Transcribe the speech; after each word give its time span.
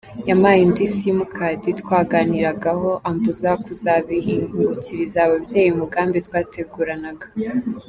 Yampaye 0.29 0.59
indi 0.65 0.85
simukadi 0.95 1.69
twaganiriragaho 1.81 2.89
ambuza 3.09 3.49
kuzabihingukiriza 3.63 5.17
ababyeyi 5.27 5.69
umugambi 5.73 6.17
twateguranaga. 6.27 7.25